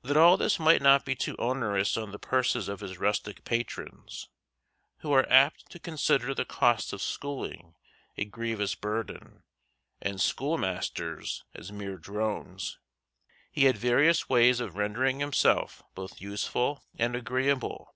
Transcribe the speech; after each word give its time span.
That 0.00 0.16
all 0.16 0.38
this 0.38 0.58
might 0.58 0.80
not 0.80 1.04
be 1.04 1.14
too 1.14 1.36
onerous 1.38 1.98
on 1.98 2.12
the 2.12 2.18
purses 2.18 2.66
of 2.66 2.80
his 2.80 2.96
rustic 2.96 3.44
patrons, 3.44 4.30
who 5.00 5.12
are 5.12 5.28
apt 5.28 5.68
to 5.70 5.78
consider 5.78 6.32
the 6.34 6.46
costs 6.46 6.94
of 6.94 7.02
schooling 7.02 7.74
a 8.16 8.24
grievous 8.24 8.74
burden 8.74 9.42
and 10.00 10.18
schoolmasters 10.18 11.44
as 11.52 11.70
mere 11.72 11.98
drones, 11.98 12.78
he 13.52 13.64
had 13.66 13.76
various 13.76 14.30
ways 14.30 14.60
of 14.60 14.76
rendering 14.76 15.20
himself 15.20 15.82
both 15.94 16.22
useful 16.22 16.82
and 16.98 17.14
agreeable. 17.14 17.94